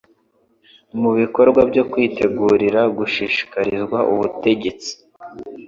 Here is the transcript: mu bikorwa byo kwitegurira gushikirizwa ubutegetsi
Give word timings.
mu 0.99 1.11
bikorwa 1.19 1.61
byo 1.69 1.83
kwitegurira 1.91 2.81
gushikirizwa 2.97 3.99
ubutegetsi 4.13 4.91